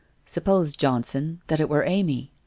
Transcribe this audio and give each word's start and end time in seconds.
'Suppose, 0.25 0.75
Johnson, 0.75 1.41
that 1.45 1.59
it 1.59 1.69
were 1.69 1.83
Amy? 1.83 2.31